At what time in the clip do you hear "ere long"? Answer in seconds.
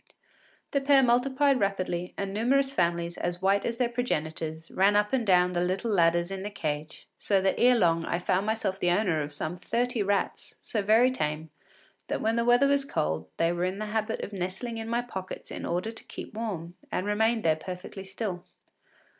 7.59-8.03